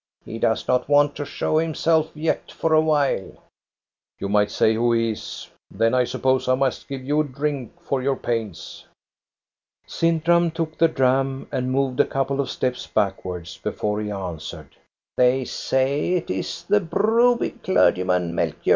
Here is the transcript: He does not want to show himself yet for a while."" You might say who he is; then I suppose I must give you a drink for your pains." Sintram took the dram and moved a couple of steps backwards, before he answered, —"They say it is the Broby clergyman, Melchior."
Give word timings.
He 0.25 0.39
does 0.39 0.67
not 0.67 0.89
want 0.89 1.15
to 1.17 1.25
show 1.25 1.59
himself 1.59 2.09
yet 2.15 2.51
for 2.51 2.73
a 2.73 2.81
while."" 2.81 3.33
You 4.19 4.29
might 4.29 4.49
say 4.49 4.73
who 4.73 4.93
he 4.93 5.11
is; 5.11 5.47
then 5.69 5.93
I 5.93 6.05
suppose 6.05 6.47
I 6.47 6.55
must 6.55 6.87
give 6.87 7.03
you 7.05 7.21
a 7.21 7.23
drink 7.23 7.79
for 7.79 8.01
your 8.01 8.15
pains." 8.15 8.85
Sintram 9.85 10.49
took 10.49 10.75
the 10.79 10.87
dram 10.87 11.47
and 11.51 11.71
moved 11.71 11.99
a 11.99 12.05
couple 12.05 12.41
of 12.41 12.49
steps 12.49 12.87
backwards, 12.87 13.57
before 13.57 14.01
he 14.01 14.09
answered, 14.09 14.69
—"They 15.19 15.45
say 15.45 16.13
it 16.13 16.31
is 16.31 16.63
the 16.63 16.79
Broby 16.79 17.51
clergyman, 17.63 18.33
Melchior." 18.33 18.69